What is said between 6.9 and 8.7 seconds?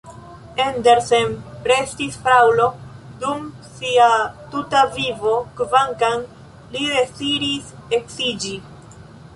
deziris edziĝi.